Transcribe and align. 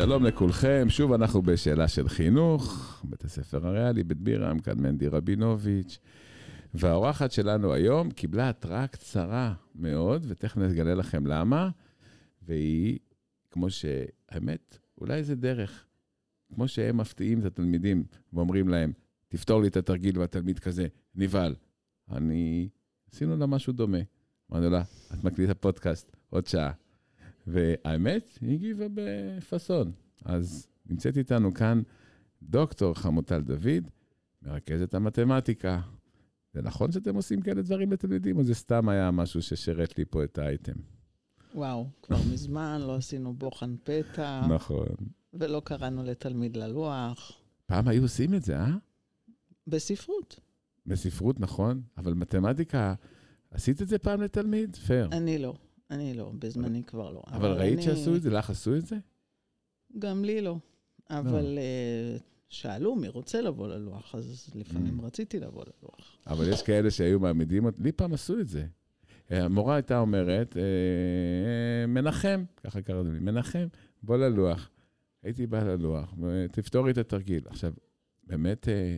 שלום 0.00 0.24
לכולכם, 0.24 0.86
שוב 0.88 1.12
אנחנו 1.12 1.42
בשאלה 1.42 1.88
של 1.88 2.08
חינוך, 2.08 2.94
בית 3.04 3.24
הספר 3.24 3.66
הריאלי, 3.66 4.04
בית 4.04 4.18
בירם, 4.18 4.58
כאן 4.58 4.78
מנדי 4.78 5.08
רבינוביץ', 5.08 5.98
והאורחת 6.74 7.32
שלנו 7.32 7.72
היום 7.72 8.10
קיבלה 8.10 8.48
התראה 8.48 8.86
קצרה 8.86 9.54
מאוד, 9.74 10.24
ותכף 10.28 10.56
נגלה 10.56 10.94
לכם 10.94 11.26
למה, 11.26 11.70
והיא, 12.42 12.98
כמו 13.50 13.70
שהאמת, 13.70 14.78
אולי 15.00 15.24
זה 15.24 15.34
דרך, 15.34 15.86
כמו 16.54 16.68
שהם 16.68 16.96
מפתיעים 16.96 17.40
את 17.40 17.44
התלמידים 17.44 18.04
ואומרים 18.32 18.68
להם, 18.68 18.92
תפתור 19.28 19.62
לי 19.62 19.68
את 19.68 19.76
התרגיל, 19.76 20.18
והתלמיד 20.18 20.58
כזה, 20.58 20.86
נבהל. 21.14 21.54
אני, 22.10 22.68
עשינו 23.12 23.36
לה 23.36 23.46
משהו 23.46 23.72
דומה. 23.72 23.98
אמרנו 24.52 24.70
לה, 24.70 24.82
את 25.14 25.24
מקליטה 25.24 25.54
פודקאסט, 25.54 26.16
עוד 26.30 26.46
שעה. 26.46 26.72
והאמת, 27.48 28.38
היא 28.40 28.54
הגיבה 28.54 28.84
בפאסון. 28.94 29.92
אז 30.24 30.66
נמצאת 30.86 31.16
איתנו 31.16 31.54
כאן 31.54 31.82
דוקטור 32.42 32.94
חמוטל 32.94 33.40
דוד, 33.40 33.90
מרכזת 34.42 34.94
המתמטיקה. 34.94 35.80
זה 36.54 36.62
נכון 36.62 36.92
שאתם 36.92 37.14
עושים 37.14 37.40
כאלה 37.40 37.62
דברים 37.62 37.92
לתלמידים, 37.92 38.36
או 38.36 38.44
זה 38.44 38.54
סתם 38.54 38.88
היה 38.88 39.10
משהו 39.10 39.42
ששירת 39.42 39.98
לי 39.98 40.04
פה 40.04 40.24
את 40.24 40.38
האייטם? 40.38 40.72
וואו, 41.54 41.86
כבר 42.02 42.16
מזמן 42.32 42.80
לא 42.80 42.96
עשינו 42.96 43.34
בוחן 43.34 43.76
פתע. 43.84 44.46
נכון. 44.48 44.88
ולא 45.34 45.62
קראנו 45.64 46.02
לתלמיד 46.02 46.56
ללוח. 46.56 47.32
פעם 47.66 47.88
היו 47.88 48.02
עושים 48.02 48.34
את 48.34 48.42
זה, 48.42 48.56
אה? 48.56 48.76
בספרות. 49.66 50.40
בספרות, 50.86 51.40
נכון, 51.40 51.82
אבל 51.98 52.14
מתמטיקה, 52.14 52.94
עשית 53.50 53.82
את 53.82 53.88
זה 53.88 53.98
פעם 53.98 54.22
לתלמיד? 54.22 54.76
פייר. 54.76 55.08
אני 55.12 55.38
לא. 55.38 55.54
אני 55.90 56.14
לא, 56.14 56.32
בזמני 56.38 56.82
כבר 56.84 57.10
לא. 57.10 57.22
אבל 57.26 57.52
ראית 57.52 57.82
שעשו 57.82 58.16
את 58.16 58.22
זה? 58.22 58.30
לך 58.30 58.50
עשו 58.50 58.76
את 58.76 58.86
זה? 58.86 58.96
גם 59.98 60.24
לי 60.24 60.40
לא. 60.40 60.56
אבל 61.10 61.58
אה, 61.58 62.16
שאלו 62.48 62.96
מי 62.96 63.08
רוצה 63.08 63.40
לבוא 63.40 63.68
ללוח, 63.68 64.14
אז 64.14 64.50
לפעמים 64.54 65.00
mm. 65.00 65.02
רציתי 65.02 65.40
לבוא 65.40 65.64
ללוח. 65.64 66.16
אבל 66.26 66.48
יש 66.48 66.62
כאלה 66.62 66.90
שהיו 66.90 67.20
מעמידים 67.20 67.66
לי 67.78 67.92
פעם 67.92 68.14
עשו 68.14 68.40
את 68.40 68.48
זה. 68.48 68.66
המורה 69.30 69.74
הייתה 69.74 69.98
אומרת, 69.98 70.56
אה, 70.56 71.86
מנחם, 71.86 72.44
ככה 72.64 72.82
קראנו 72.82 73.12
לי, 73.12 73.18
מנחם, 73.18 73.66
בוא 74.02 74.16
ללוח. 74.16 74.70
הייתי 75.22 75.46
בא 75.46 75.62
ללוח, 75.62 76.14
תפתורי 76.52 76.90
את 76.90 76.98
התרגיל. 76.98 77.42
עכשיו, 77.46 77.72
באמת, 78.24 78.68
אה, 78.68 78.96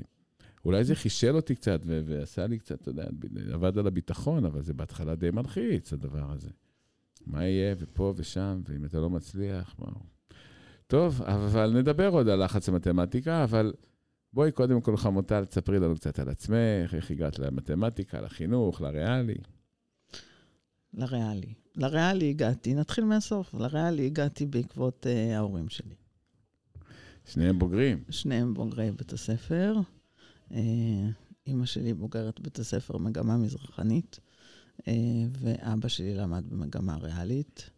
אולי 0.65 0.85
זה 0.85 0.95
חישל 0.95 1.37
אותי 1.37 1.55
קצת 1.55 1.81
ועשה 1.85 2.47
לי 2.47 2.59
קצת, 2.59 2.83
אתה 2.83 2.91
יודע, 2.91 3.05
עבד 3.53 3.79
על 3.79 3.87
הביטחון, 3.87 4.45
אבל 4.45 4.63
זה 4.63 4.75
בהתחלה 4.75 5.15
די 5.15 5.31
מלחיץ, 5.31 5.93
הדבר 5.93 6.33
הזה. 6.33 6.51
מה 7.27 7.45
יהיה, 7.45 7.75
ופה 7.79 8.15
ושם, 8.17 8.61
ואם 8.69 8.85
אתה 8.85 8.99
לא 8.99 9.11
מצליח, 9.11 9.75
וואו. 9.79 10.01
טוב, 10.87 11.23
אבל 11.23 11.73
נדבר 11.79 12.09
עוד 12.09 12.29
על 12.29 12.45
לחץ 12.45 12.69
המתמטיקה, 12.69 13.45
אבל 13.45 13.73
בואי 14.33 14.53
קודם 14.53 14.81
כל, 14.81 14.97
חמוטל, 14.97 15.45
תספרי 15.45 15.79
לנו 15.79 15.95
קצת 15.95 16.19
על 16.19 16.29
עצמך, 16.29 16.95
איך 16.95 17.11
הגעת 17.11 17.39
למתמטיקה, 17.39 18.21
לחינוך, 18.21 18.81
לריאלי. 18.81 19.37
לריאלי. 20.95 21.55
לריאלי 21.77 22.31
הגעתי, 22.31 22.75
נתחיל 22.75 23.05
מהסוף, 23.05 23.55
לריאלי 23.55 24.07
הגעתי 24.07 24.47
בעקבות 24.47 25.07
uh, 25.07 25.37
ההורים 25.37 25.69
שלי. 25.69 25.95
שניהם 27.25 27.59
בוגרים. 27.59 28.05
שניהם 28.11 28.55
בוגרי 28.55 28.91
בית 28.91 29.13
הספר. 29.13 29.77
Uh, 30.51 30.55
אימא 31.47 31.67
שלי 31.67 31.95
בוגרת 31.95 32.41
בית 32.41 32.59
הספר 32.59 32.99
מגמה 32.99 33.37
מזרחנית. 33.37 34.21
אה, 34.89 34.93
ואבא 35.33 35.89
שלי 35.89 36.15
למד 36.15 36.45
במגמה 36.49 36.97
ריאלית. 36.97 37.71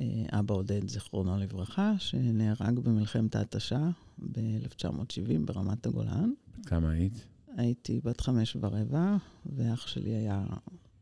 אה, 0.00 0.38
אבא 0.38 0.54
עודד, 0.54 0.88
זיכרונו 0.88 1.38
לברכה, 1.38 1.94
שנהרג 1.98 2.78
במלחמת 2.78 3.36
ההתשה 3.36 3.90
ב-1970 4.18 5.38
ברמת 5.44 5.86
הגולן. 5.86 6.32
בת 6.58 6.66
כמה 6.66 6.90
היית? 6.90 7.24
הייתי 7.56 8.00
בת 8.04 8.20
חמש 8.20 8.56
ורבע, 8.60 9.16
ואח 9.46 9.86
שלי 9.86 10.10
היה 10.10 10.46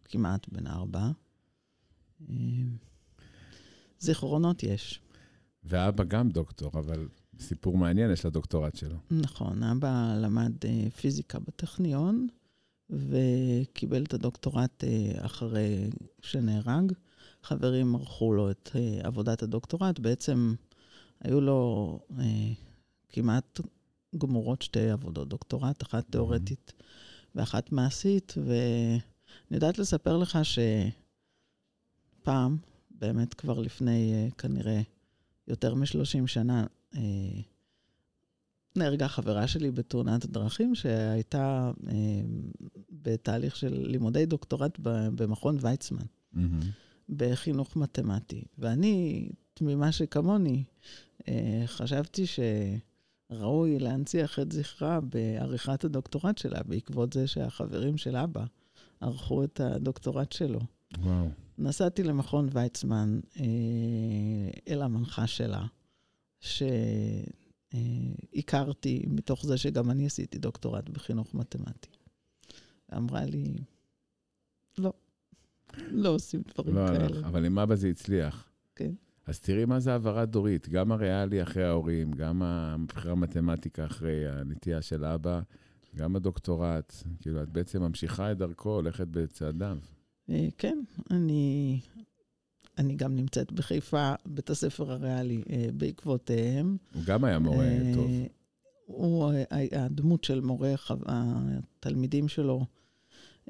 כמעט 0.04 0.48
בן 0.48 0.66
ארבע. 0.66 1.10
אה, 2.30 2.34
זיכרונות 3.98 4.62
יש. 4.62 5.00
ואבא 5.64 6.04
גם 6.04 6.28
דוקטור, 6.28 6.70
אבל 6.74 7.08
סיפור 7.38 7.78
מעניין, 7.78 8.10
יש 8.10 8.26
לדוקטורט 8.26 8.76
שלו. 8.76 8.96
נכון, 9.10 9.62
אבא 9.62 10.16
למד 10.20 10.52
פיזיקה 11.00 11.38
בטכניון, 11.38 12.26
וקיבל 12.90 14.04
את 14.04 14.14
הדוקטורט 14.14 14.84
אה, 14.84 15.12
אחרי 15.26 15.90
שנהרג. 16.22 16.92
חברים 17.42 17.94
ערכו 17.94 18.32
לו 18.32 18.50
את 18.50 18.70
אה, 18.74 19.00
עבודת 19.02 19.42
הדוקטורט, 19.42 19.98
בעצם 19.98 20.54
היו 21.20 21.40
לו 21.40 22.00
אה, 22.18 22.52
כמעט 23.08 23.60
גמורות 24.18 24.62
שתי 24.62 24.90
עבודות 24.90 25.28
דוקטורט, 25.28 25.82
אחת. 25.82 26.10
תיאורטית 26.10 26.72
ואחת 27.34 27.72
מעשית, 27.72 28.34
ואני 28.36 29.00
יודעת 29.50 29.78
לספר 29.78 30.16
לך 30.16 30.38
שפעם, 32.22 32.56
באמת 32.90 33.34
כבר 33.34 33.58
לפני 33.58 34.30
כנראה 34.38 34.80
יותר 35.48 35.74
מ-30 35.74 36.26
שנה, 36.26 36.66
נהרגה 38.76 39.08
חברה 39.08 39.48
שלי 39.48 39.70
בתאונת 39.70 40.26
דרכים, 40.26 40.74
שהייתה 40.74 41.72
אה, 41.88 41.94
בתהליך 42.90 43.56
של 43.56 43.86
לימודי 43.86 44.26
דוקטורט 44.26 44.78
במכון 45.14 45.56
ויצמן, 45.60 46.04
mm-hmm. 46.34 46.38
בחינוך 47.08 47.76
מתמטי. 47.76 48.44
ואני, 48.58 49.28
תמימה 49.54 49.92
שכמוני, 49.92 50.64
אה, 51.28 51.62
חשבתי 51.66 52.24
שראוי 53.30 53.78
להנציח 53.78 54.38
את 54.38 54.52
זכרה 54.52 55.00
בעריכת 55.00 55.84
הדוקטורט 55.84 56.38
שלה, 56.38 56.60
בעקבות 56.66 57.12
זה 57.12 57.26
שהחברים 57.26 57.96
של 57.96 58.16
אבא 58.16 58.44
ערכו 59.00 59.44
את 59.44 59.60
הדוקטורט 59.60 60.32
שלו. 60.32 60.60
וואו. 60.98 61.28
נסעתי 61.58 62.02
למכון 62.02 62.48
ויצמן 62.52 63.20
אה, 63.40 63.44
אל 64.68 64.82
המנחה 64.82 65.26
שלה, 65.26 65.66
ש... 66.40 66.62
אה, 67.74 67.80
הכרתי 68.34 69.04
מתוך 69.08 69.46
זה 69.46 69.58
שגם 69.58 69.90
אני 69.90 70.06
עשיתי 70.06 70.38
דוקטורט 70.38 70.88
בחינוך 70.88 71.34
מתמטי. 71.34 71.88
אמרה 72.96 73.24
לי, 73.24 73.54
לא, 74.78 74.92
לא 75.76 76.08
עושים 76.08 76.42
דברים 76.54 76.74
לא 76.76 76.86
כאלה. 76.86 77.20
לא, 77.20 77.26
אבל 77.26 77.44
עם 77.44 77.58
אבא 77.58 77.74
זה 77.74 77.88
הצליח. 77.88 78.48
כן. 78.76 78.92
אז 79.26 79.40
תראי 79.40 79.64
מה 79.64 79.80
זה 79.80 79.92
העברה 79.92 80.24
דורית, 80.24 80.68
גם 80.68 80.92
הריאלי 80.92 81.42
אחרי 81.42 81.64
ההורים, 81.64 82.12
גם 82.12 82.42
הבחירה 82.42 83.14
מתמטיקה 83.14 83.86
אחרי 83.86 84.28
הנטייה 84.28 84.82
של 84.82 85.04
אבא, 85.04 85.40
גם 85.96 86.16
הדוקטורט. 86.16 86.92
כאילו, 87.20 87.42
את 87.42 87.48
בעצם 87.48 87.82
ממשיכה 87.82 88.32
את 88.32 88.38
דרכו, 88.38 88.74
הולכת 88.74 89.08
בצעדיו. 89.08 89.78
אה, 90.30 90.48
כן, 90.58 90.78
אני 91.10 91.80
אני 92.78 92.94
גם 92.94 93.16
נמצאת 93.16 93.52
בחיפה, 93.52 94.12
בית 94.26 94.50
הספר 94.50 94.92
הריאלי, 94.92 95.42
אה, 95.50 95.68
בעקבותיהם. 95.74 96.76
הוא 96.94 97.02
גם 97.06 97.24
היה 97.24 97.38
מורה 97.38 97.64
אה, 97.64 97.92
טוב. 97.94 98.10
הוא, 98.86 99.32
הדמות 99.72 100.24
של 100.24 100.40
מורה, 100.40 100.74
התלמידים 101.06 102.28
שלו, 102.28 102.64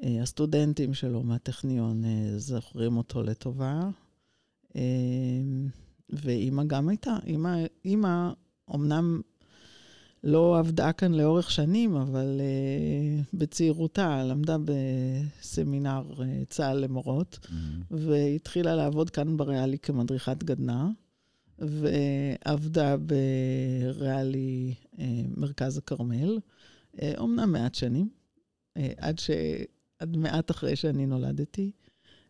אה, 0.03 0.21
הסטודנטים 0.21 0.93
שלו 0.93 1.23
מהטכניון, 1.23 2.03
זוכרים 2.37 2.97
אותו 2.97 3.23
לטובה. 3.23 3.89
ואימא 6.09 6.63
גם 6.63 6.89
הייתה, 6.89 7.17
אימא, 7.25 7.65
אימא 7.85 8.31
אמנם 8.75 9.21
לא 10.27 10.59
עבדה 10.59 10.93
כאן 10.93 11.13
לאורך 11.13 11.51
שנים, 11.51 11.95
אבל 11.95 12.41
uh, 12.41 13.25
בצעירותה 13.33 14.23
למדה 14.23 14.57
בסמינר 14.65 16.03
uh, 16.17 16.21
צה"ל 16.49 16.77
למורות, 16.77 17.39
mm-hmm. 17.41 17.51
והתחילה 17.89 18.75
לעבוד 18.75 19.09
כאן 19.09 19.37
בריאלי 19.37 19.77
כמדריכת 19.79 20.43
גדנ"ע, 20.43 20.87
ועבדה 21.59 22.95
בריאלי 22.97 24.73
uh, 24.95 24.99
מרכז 25.37 25.77
הכרמל, 25.77 26.39
uh, 26.95 26.99
אומנם 27.17 27.51
מעט 27.51 27.75
שנים, 27.75 28.09
uh, 28.77 28.81
עד, 28.97 29.19
ש... 29.19 29.29
עד 29.99 30.17
מעט 30.17 30.51
אחרי 30.51 30.75
שאני 30.75 31.05
נולדתי, 31.05 31.71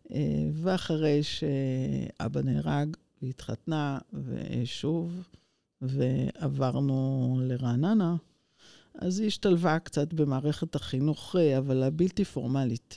uh, 0.05 0.11
ואחרי 0.53 1.23
שאבא 1.23 2.41
נהרג, 2.41 2.95
והתחתנה, 3.21 3.97
ושוב, 4.13 5.27
ועברנו 5.81 7.39
לרעננה, 7.41 8.15
אז 8.95 9.19
היא 9.19 9.27
השתלבה 9.27 9.79
קצת 9.79 10.13
במערכת 10.13 10.75
החינוך, 10.75 11.35
אבל 11.57 11.83
הבלתי 11.83 12.25
פורמלית. 12.25 12.95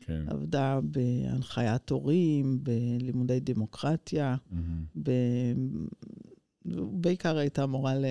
כן. 0.00 0.24
עבדה 0.28 0.80
בהנחיית 0.82 1.90
הורים, 1.90 2.58
בלימודי 2.62 3.40
דמוקרטיה, 3.40 4.36
mm-hmm. 4.36 4.98
ב... 5.02 5.10
בעיקר 6.92 7.36
הייתה 7.36 7.66
מורה 7.66 7.94
ל... 7.94 8.04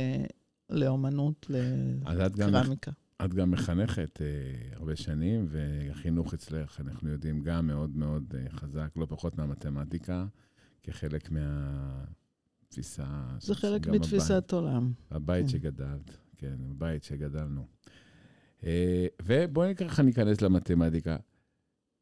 לאומנות, 0.70 1.46
לקרמיקה. 1.50 2.92
את 3.26 3.34
גם 3.34 3.52
מחנכת 3.52 4.20
uh, 4.22 4.76
הרבה 4.76 4.96
שנים, 4.96 5.46
והחינוך 5.50 6.34
אצלך, 6.34 6.82
אנחנו 6.82 7.10
יודעים, 7.10 7.42
גם 7.42 7.68
מאוד 7.68 7.98
מאוד 7.98 8.34
uh, 8.34 8.50
חזק, 8.50 8.90
לא 8.96 9.06
פחות 9.10 9.38
מהמתמטיקה, 9.38 10.26
כחלק 10.84 11.32
מה... 11.32 12.06
תפיסה... 12.70 13.06
זה 13.40 13.56
חלק 13.56 13.88
מתפיסת 13.88 14.52
עולם. 14.52 14.92
הבית 15.12 15.46
כן. 15.46 15.50
שגדלת, 15.50 16.18
כן, 16.38 16.56
הבית 16.70 17.04
שגדלנו. 17.04 17.66
אה, 18.64 19.08
ובואי 19.22 19.76
ככה 19.76 20.04
ניכנס 20.04 20.42
למתמטיקה. 20.42 21.18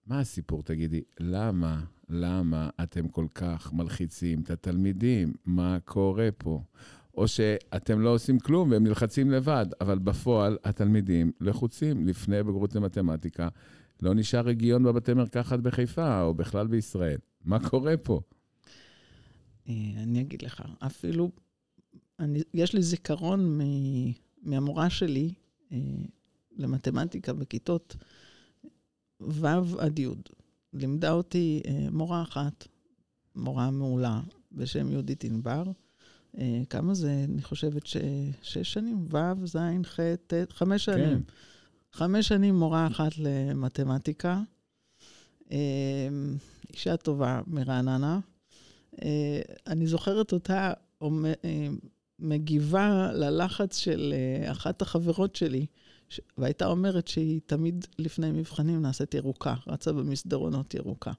מה 0.07 0.19
הסיפור, 0.19 0.63
תגידי? 0.63 1.01
למה, 1.19 1.83
למה 2.09 2.69
אתם 2.83 3.07
כל 3.07 3.25
כך 3.35 3.73
מלחיצים 3.73 4.41
את 4.41 4.49
התלמידים? 4.49 5.33
מה 5.45 5.77
קורה 5.85 6.29
פה? 6.37 6.61
או 7.17 7.27
שאתם 7.27 8.01
לא 8.01 8.09
עושים 8.09 8.39
כלום 8.39 8.71
והם 8.71 8.83
נלחצים 8.83 9.31
לבד, 9.31 9.65
אבל 9.81 9.99
בפועל 9.99 10.57
התלמידים 10.63 11.31
לחוצים 11.41 12.07
לפני 12.07 12.43
בגרות 12.43 12.75
למתמטיקה. 12.75 13.47
לא 14.01 14.13
נשאר 14.13 14.39
רגיון 14.39 14.83
בבתי 14.83 15.13
מרקחת 15.13 15.59
בחיפה, 15.59 16.21
או 16.21 16.33
בכלל 16.33 16.67
בישראל. 16.67 17.17
מה 17.45 17.69
קורה 17.69 17.97
פה? 17.97 18.21
אה, 19.69 19.73
אני 19.97 20.21
אגיד 20.21 20.41
לך, 20.41 20.63
אפילו, 20.79 21.31
אני, 22.19 22.41
יש 22.53 22.73
לי 22.73 22.81
זיכרון 22.81 23.57
מ, 23.57 23.61
מהמורה 24.41 24.89
שלי 24.89 25.33
אה, 25.71 25.77
למתמטיקה 26.57 27.33
בכיתות 27.33 27.95
ו' 29.21 29.47
עד 29.79 29.99
י'. 29.99 30.07
לימדה 30.73 31.11
אותי 31.11 31.61
אה, 31.67 31.87
מורה 31.91 32.21
אחת, 32.21 32.67
מורה 33.35 33.71
מעולה, 33.71 34.21
בשם 34.51 34.91
יהודית 34.91 35.23
ענבר. 35.23 35.63
כמה 36.69 36.93
זה? 36.93 37.25
אני 37.29 37.41
חושבת 37.41 37.85
ששש 37.85 38.73
שנים, 38.73 39.05
ו', 39.09 39.45
ז', 39.45 39.57
ח', 39.83 39.99
ט', 40.27 40.33
חמש 40.49 40.85
שנים. 40.85 41.17
כן. 41.17 41.33
חמש 41.91 42.27
שנים 42.27 42.55
מורה 42.55 42.87
אחת 42.87 43.11
למתמטיקה. 43.17 44.41
אישה 46.69 46.97
טובה 46.97 47.41
מרעננה. 47.47 48.19
אה, 49.01 49.41
אני 49.67 49.87
זוכרת 49.87 50.31
אותה 50.33 50.73
אה, 51.03 51.07
מגיבה 52.19 53.11
ללחץ 53.13 53.77
של 53.77 54.13
אה, 54.13 54.51
אחת 54.51 54.81
החברות 54.81 55.35
שלי, 55.35 55.65
והייתה 56.37 56.65
אומרת 56.67 57.07
שהיא 57.07 57.39
תמיד 57.45 57.85
לפני 57.99 58.31
מבחנים 58.31 58.81
נעשית 58.81 59.13
ירוקה, 59.13 59.55
רצה 59.67 59.91
במסדרונות 59.91 60.73
ירוקה. 60.73 61.11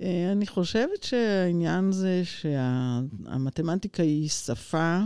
אה, 0.00 0.32
אני 0.32 0.46
חושבת 0.46 1.02
שהעניין 1.02 1.92
זה 1.92 2.22
שהמתמטיקה 2.24 4.02
היא 4.02 4.28
שפה 4.28 5.00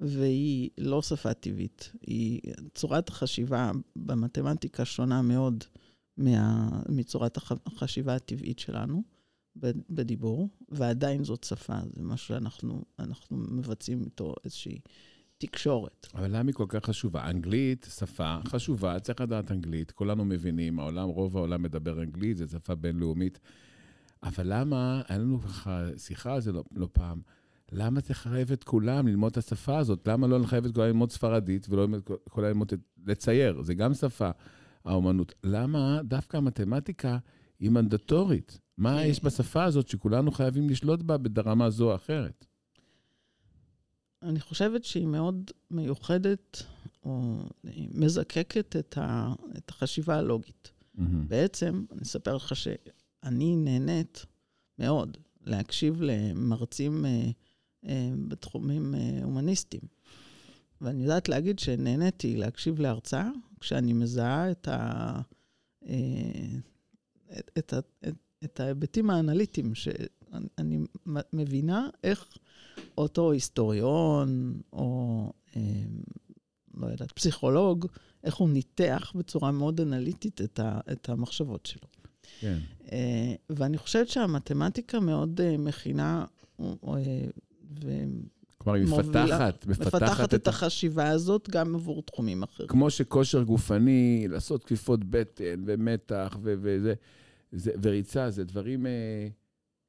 והיא 0.00 0.70
לא 0.78 1.02
שפה 1.02 1.34
טבעית. 1.34 1.92
היא, 2.06 2.40
צורת 2.74 3.08
החשיבה 3.08 3.70
במתמטיקה 3.96 4.84
שונה 4.84 5.22
מאוד 5.22 5.64
מה, 6.16 6.68
מצורת 6.88 7.36
הח, 7.36 7.52
החשיבה 7.66 8.14
הטבעית 8.14 8.58
שלנו 8.58 9.13
בדיבור, 9.90 10.48
ועדיין 10.68 11.24
זאת 11.24 11.44
שפה, 11.44 11.76
זה 11.92 12.02
משהו 12.02 12.26
שאנחנו 12.28 12.84
אנחנו 12.98 13.36
מבצעים 13.36 14.02
איתו 14.04 14.34
איזושהי 14.44 14.78
תקשורת. 15.38 16.06
אבל 16.14 16.36
למה 16.36 16.48
היא 16.48 16.54
כל 16.54 16.66
כך 16.68 16.84
חשובה? 16.84 17.30
אנגלית, 17.30 17.86
שפה 17.98 18.36
חשובה, 18.48 19.00
צריך 19.00 19.20
לדעת 19.20 19.50
אנגלית, 19.52 19.90
כולנו 19.90 20.24
מבינים, 20.24 20.78
העולם, 20.78 21.08
רוב 21.08 21.36
העולם 21.36 21.62
מדבר 21.62 22.02
אנגלית, 22.02 22.36
זו 22.36 22.48
שפה 22.48 22.74
בינלאומית. 22.74 23.38
אבל 24.22 24.44
למה, 24.46 25.02
היה 25.08 25.18
לנו 25.18 25.40
ככה 25.40 25.86
שיחה 25.96 26.34
על 26.34 26.40
זה 26.40 26.52
לא, 26.52 26.64
לא 26.76 26.88
פעם, 26.92 27.20
למה 27.72 28.00
צריך 28.00 28.26
לחייב 28.26 28.52
את 28.52 28.64
כולם 28.64 29.06
ללמוד 29.08 29.32
את 29.32 29.36
השפה 29.38 29.78
הזאת? 29.78 30.08
למה 30.08 30.26
לא 30.26 30.40
לחייב 30.40 30.64
את 30.64 30.74
כולם 30.74 30.86
ללמוד 30.86 31.10
ספרדית 31.10 31.66
ולא 31.70 31.82
ללמוד- 31.82 32.02
כולם 32.30 32.46
ללמוד 32.48 32.72
את- 32.72 32.80
לצייר? 33.06 33.62
זה 33.62 33.74
גם 33.74 33.94
שפה, 33.94 34.30
האומנות. 34.84 35.34
למה 35.44 36.00
דווקא 36.04 36.36
המתמטיקה 36.36 37.18
היא 37.64 37.70
מנדטורית? 37.70 38.58
מה 38.78 38.98
כי- 39.02 39.06
יש 39.08 39.24
בשפה 39.24 39.64
הזאת 39.64 39.88
שכולנו 39.88 40.30
חייבים 40.32 40.70
לשלוט 40.70 41.02
בה 41.02 41.18
ברמה 41.18 41.70
זו 41.70 41.90
או 41.90 41.94
אחרת? 41.96 42.46
אני 44.22 44.40
חושבת 44.40 44.84
שהיא 44.84 45.06
מאוד 45.06 45.50
מיוחדת, 45.70 46.62
או 47.04 47.38
מזקקת 47.94 48.76
את, 48.76 48.98
ה, 48.98 49.32
את 49.58 49.70
החשיבה 49.70 50.16
הלוגית. 50.18 50.70
מהמם. 50.94 51.28
בעצם, 51.28 51.84
אני 51.92 52.02
אספר 52.02 52.36
לך 52.36 52.56
שאני 52.56 53.56
נהנית 53.56 54.26
מאוד 54.78 55.16
להקשיב 55.44 56.02
למרצים 56.02 57.04
אה, 57.06 57.30
אה, 57.86 58.10
בתחומים 58.28 58.94
אה, 58.94 59.20
הומניסטיים. 59.24 59.82
ואני 60.80 61.02
יודעת 61.02 61.28
להגיד 61.28 61.58
שנהניתי 61.58 62.36
להקשיב 62.36 62.80
להרצאה 62.80 63.30
כשאני 63.60 63.92
מזהה 63.92 64.50
את, 64.50 64.68
ה, 64.68 65.20
אה, 65.88 65.94
את, 67.38 67.50
את, 67.58 67.74
את, 68.08 68.14
את 68.44 68.60
ההיבטים 68.60 69.10
האנליטיים, 69.10 69.74
שאני 69.74 70.78
מבינה 71.32 71.88
איך 72.04 72.28
אותו 72.98 73.32
היסטוריון, 73.32 74.60
או 74.72 75.32
אה, 75.56 75.62
לא 76.74 76.86
יודעת, 76.86 77.12
פסיכולוג, 77.12 77.86
איך 78.24 78.34
הוא 78.34 78.48
ניתח 78.48 79.12
בצורה 79.14 79.50
מאוד 79.50 79.80
אנליטית 79.80 80.40
את, 80.40 80.58
ה, 80.58 80.80
את 80.92 81.08
המחשבות 81.08 81.66
שלו. 81.66 81.88
כן. 82.40 82.58
אה, 82.92 83.34
ואני 83.50 83.78
חושבת 83.78 84.08
שהמתמטיקה 84.08 85.00
מאוד 85.00 85.40
אה, 85.40 85.56
מכינה 85.56 86.24
אה, 86.60 86.66
כלומר, 88.58 88.78
היא 88.78 88.86
מפתחת, 88.86 89.64
ומפתחת 89.66 89.94
מפתחת 89.94 90.34
את 90.34 90.34
את. 90.34 90.48
החשיבה 90.48 91.08
הזאת 91.08 91.50
גם 91.50 91.74
עבור 91.74 92.02
תחומים 92.02 92.42
אחרים. 92.42 92.68
כמו 92.68 92.90
שכושר 92.90 93.42
גופני, 93.42 94.26
לעשות 94.30 94.64
כפיפות 94.64 95.04
בטן 95.04 95.62
ומתח 95.66 96.36
ו- 96.42 96.54
וזה, 96.60 96.94
זה, 97.54 97.72
וריצה, 97.82 98.30
זה 98.30 98.44
דברים 98.44 98.86
אה, 98.86 99.28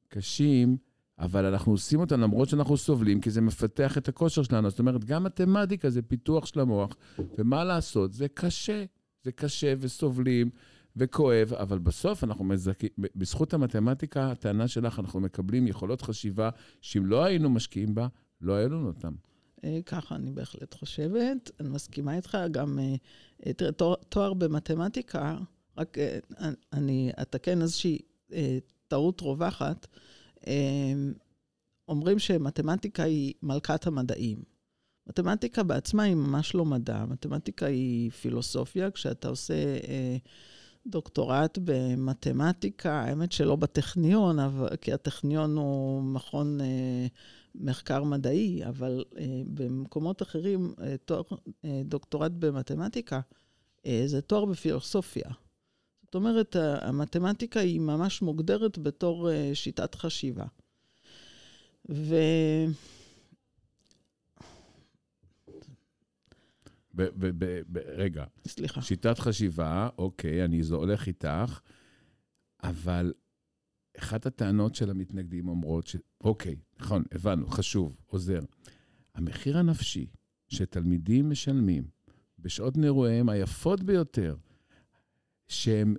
קשים, 0.07 0.77
אבל 1.19 1.45
אנחנו 1.45 1.71
עושים 1.71 2.00
אותם 2.00 2.21
למרות 2.21 2.50
שאנחנו 2.50 2.77
סובלים, 2.77 3.21
כי 3.21 3.31
זה 3.31 3.41
מפתח 3.41 3.97
את 3.97 4.07
הכושר 4.07 4.44
שלנו. 4.44 4.69
זאת 4.69 4.79
אומרת, 4.79 5.06
גם 5.06 5.23
מתמטיקה 5.23 5.89
זה 5.89 6.01
פיתוח 6.01 6.45
של 6.45 6.59
המוח, 6.59 6.95
ומה 7.38 7.63
לעשות, 7.63 8.13
זה 8.13 8.27
קשה. 8.27 8.85
זה 9.23 9.31
קשה 9.31 9.73
וסובלים 9.79 10.50
וכואב, 10.95 11.53
אבל 11.53 11.79
בסוף 11.79 12.23
אנחנו 12.23 12.44
מזכים, 12.44 12.89
בזכות 12.97 13.53
המתמטיקה, 13.53 14.31
הטענה 14.31 14.67
שלך, 14.67 15.00
אנחנו 15.00 15.19
מקבלים 15.19 15.67
יכולות 15.67 16.01
חשיבה 16.01 16.50
שאם 16.81 17.06
לא 17.06 17.23
היינו 17.23 17.50
משקיעים 17.50 17.95
בה, 17.95 18.07
לא 18.41 18.53
היו 18.53 18.69
לנו 18.69 18.88
אותם. 18.88 19.13
אה, 19.63 19.79
ככה 19.85 20.15
אני 20.15 20.31
בהחלט 20.31 20.73
חושבת. 20.73 21.51
אני 21.59 21.69
מסכימה 21.69 22.15
איתך, 22.15 22.38
גם 22.51 22.79
אה, 22.79 22.95
אה, 23.47 23.71
תואר 24.09 24.33
במתמטיקה, 24.33 25.38
רק 25.77 25.98
אה, 25.98 26.19
אני 26.74 27.12
אתקן 27.22 27.62
איזושהי 27.62 28.00
אה, 28.34 28.58
טעות 28.88 29.22
רווחת. 29.22 29.88
אה, 30.48 30.94
אומרים 31.88 32.20
שמתמטיקה 32.20 33.03
היא 33.03 33.34
מלכת 33.44 33.88
המדעים. 33.88 34.44
מתמטיקה 35.08 35.63
בעצמה 35.63 36.03
היא 36.03 36.15
ממש 36.15 36.55
לא 36.55 36.65
מדע, 36.65 37.05
מתמטיקה 37.05 37.65
היא 37.65 38.12
פילוסופיה. 38.12 38.91
כשאתה 38.91 39.27
עושה 39.27 39.53
אה, 39.88 40.17
דוקטורט 40.88 41.60
במתמטיקה, 41.63 42.94
האמת 42.94 43.32
שלא 43.32 43.55
בטכניון, 43.55 44.39
אבל, 44.39 44.75
כי 44.82 44.94
הטכניון 44.94 45.58
הוא 45.58 46.03
מכון 46.03 46.62
אה, 46.62 47.08
מחקר 47.55 48.03
מדעי, 48.03 48.65
אבל 48.65 49.03
אה, 49.17 49.41
במקומות 49.48 50.22
אחרים, 50.22 50.74
אה, 50.82 50.96
תואר, 51.05 51.22
אה, 51.65 51.82
דוקטורט 51.86 52.32
במתמטיקה 52.39 53.20
אה, 53.86 54.03
זה 54.05 54.22
תואר 54.22 54.46
בפילוסופיה. 54.46 55.29
זאת 56.15 56.19
אומרת, 56.19 56.55
המתמטיקה 56.81 57.60
היא 57.60 57.79
ממש 57.79 58.22
מוגדרת 58.22 58.77
בתור 58.77 59.31
אה, 59.31 59.51
שיטת 59.53 59.95
חשיבה. 59.95 60.45
ו... 61.89 62.15
ב- 66.95 67.03
ב- 67.03 67.45
ב- 67.45 67.62
ב- 67.72 67.77
רגע, 67.77 68.25
סליחה. 68.48 68.81
שיטת 68.81 69.19
חשיבה, 69.19 69.89
אוקיי, 69.98 70.45
אני 70.45 70.62
הולך 70.72 71.07
איתך, 71.07 71.60
אבל 72.63 73.13
אחת 73.98 74.25
הטענות 74.25 74.75
של 74.75 74.89
המתנגדים 74.89 75.48
אומרות 75.48 75.88
ש... 75.88 75.95
אוקיי, 76.24 76.55
נכון, 76.79 77.03
הבנו, 77.12 77.48
חשוב, 77.48 77.98
עוזר. 78.05 78.39
המחיר 79.15 79.57
הנפשי 79.57 80.07
שתלמידים 80.48 81.29
משלמים 81.29 81.88
בשעות 82.39 82.77
נעוריהם 82.77 83.29
היפות 83.29 83.84
ביותר, 83.84 84.36
שהם 85.47 85.95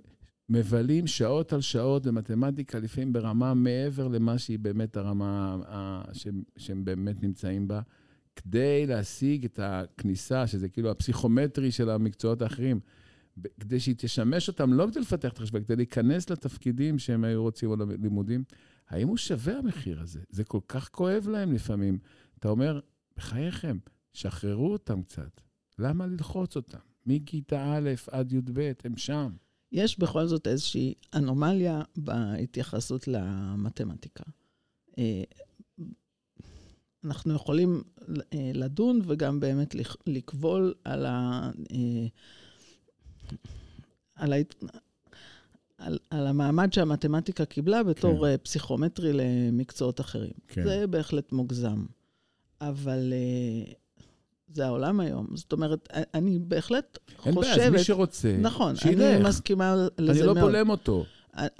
מבלים 0.49 1.07
שעות 1.07 1.53
על 1.53 1.61
שעות 1.61 2.07
במתמטיקה, 2.07 2.79
לפעמים 2.79 3.13
ברמה 3.13 3.53
מעבר 3.53 4.07
למה 4.07 4.37
שהיא 4.37 4.59
באמת 4.59 4.97
הרמה 4.97 5.57
ה- 5.67 6.13
שהם, 6.13 6.43
שהם 6.57 6.85
באמת 6.85 7.23
נמצאים 7.23 7.67
בה, 7.67 7.81
כדי 8.35 8.85
להשיג 8.87 9.45
את 9.45 9.59
הכניסה, 9.63 10.47
שזה 10.47 10.69
כאילו 10.69 10.91
הפסיכומטרי 10.91 11.71
של 11.71 11.89
המקצועות 11.89 12.41
האחרים, 12.41 12.79
כדי 13.59 13.79
שהיא 13.79 13.95
תשמש 13.97 14.47
אותם, 14.47 14.73
לא 14.73 14.87
כדי 14.91 14.99
לפתח 14.99 15.29
את 15.31 15.37
החשבון, 15.37 15.63
כדי 15.63 15.75
להיכנס 15.75 16.29
לתפקידים 16.29 16.99
שהם 16.99 17.23
היו 17.23 17.41
רוצים 17.41 17.69
או 17.69 17.75
ללימודים. 17.75 18.43
האם 18.89 19.07
הוא 19.07 19.17
שווה 19.17 19.57
המחיר 19.57 20.01
הזה? 20.01 20.19
זה 20.29 20.43
כל 20.43 20.59
כך 20.67 20.89
כואב 20.89 21.27
להם 21.27 21.53
לפעמים. 21.53 21.99
אתה 22.39 22.49
אומר, 22.49 22.79
בחייכם, 23.17 23.77
שחררו 24.13 24.71
אותם 24.71 25.01
קצת. 25.03 25.41
למה 25.79 26.07
ללחוץ 26.07 26.55
אותם? 26.55 26.77
מכיתה 27.07 27.73
א' 27.73 27.89
עד 28.11 28.33
י"ב, 28.33 28.71
הם 28.83 28.97
שם. 28.97 29.29
יש 29.71 29.99
בכל 29.99 30.25
זאת 30.25 30.47
איזושהי 30.47 30.93
אנומליה 31.13 31.81
בהתייחסות 31.97 33.07
למתמטיקה. 33.07 34.23
אה, 34.97 35.23
אנחנו 37.03 37.33
יכולים 37.33 37.83
לדון 38.53 39.01
וגם 39.07 39.39
באמת 39.39 39.75
לקבול 40.07 40.73
על, 40.83 41.05
ה, 41.05 41.49
על, 44.15 44.33
ה, 44.33 44.35
על, 45.77 45.97
על 46.09 46.27
המעמד 46.27 46.73
שהמתמטיקה 46.73 47.45
קיבלה 47.45 47.83
בתור 47.83 48.27
כן. 48.27 48.37
פסיכומטרי 48.43 49.11
למקצועות 49.13 49.99
אחרים. 49.99 50.33
כן. 50.47 50.63
זה 50.63 50.87
בהחלט 50.87 51.31
מוגזם. 51.31 51.85
אבל 52.61 53.13
זה 54.53 54.65
העולם 54.65 54.99
היום. 54.99 55.27
זאת 55.35 55.51
אומרת, 55.51 55.89
אני 56.13 56.39
בהחלט 56.39 56.97
אין 57.25 57.33
חושבת... 57.33 57.53
אין 57.53 57.55
בעיה, 57.55 57.67
אז 57.67 57.73
מי 57.73 57.83
שרוצה, 57.83 58.37
נכון, 58.41 58.75
שילך. 58.75 59.01
אני 59.01 59.23
מסכימה 59.23 59.75
לזה 59.97 60.25
מאוד. 60.25 60.37
אני 60.37 60.41
לא 60.41 60.41
בולם 60.41 60.69
אותו. 60.69 61.05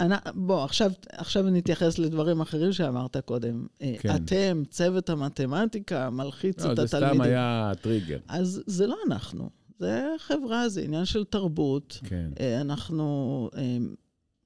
אני, 0.00 0.14
בוא, 0.34 0.64
עכשיו, 0.64 0.90
עכשיו 1.08 1.42
נתייחס 1.42 1.98
לדברים 1.98 2.40
אחרים 2.40 2.72
שאמרת 2.72 3.16
קודם. 3.16 3.66
כן. 3.98 4.16
אתם, 4.16 4.62
צוות 4.70 5.10
המתמטיקה, 5.10 6.10
מלחיץ 6.10 6.64
לא, 6.64 6.72
את 6.72 6.78
התלמידים. 6.78 6.92
לא, 7.02 7.08
זה 7.08 7.16
סתם 7.16 7.20
היה 7.20 7.72
טריגר. 7.80 8.18
אז 8.28 8.62
זה 8.66 8.86
לא 8.86 8.96
אנחנו, 9.06 9.50
זה 9.78 10.06
חברה, 10.18 10.68
זה 10.68 10.80
עניין 10.80 11.04
של 11.04 11.24
תרבות. 11.24 12.00
כן. 12.04 12.30
אנחנו, 12.60 13.50
אה, 13.56 13.76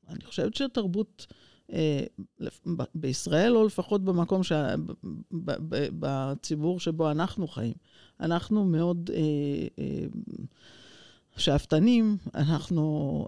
אני 0.08 0.24
חושבת 0.24 0.54
שתרבות... 0.54 1.26
אה, 1.72 2.04
בישראל, 2.94 3.56
או 3.56 3.66
לפחות 3.66 4.04
במקום, 4.04 4.42
שה, 4.42 4.74
בציבור 6.00 6.80
שבו 6.80 7.10
אנחנו 7.10 7.48
חיים. 7.48 7.74
אנחנו 8.20 8.64
מאוד 8.64 9.10
אה, 9.14 9.18
אה, 9.78 10.06
שאפתנים, 11.36 12.16
אנחנו 12.34 13.26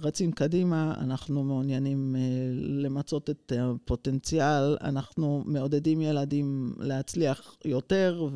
רצים 0.00 0.32
קדימה, 0.32 0.94
אנחנו 0.98 1.44
מעוניינים 1.44 2.16
למצות 2.54 3.30
את 3.30 3.52
הפוטנציאל, 3.58 4.76
אנחנו 4.80 5.42
מעודדים 5.46 6.00
ילדים 6.00 6.74
להצליח 6.78 7.56
יותר 7.64 8.28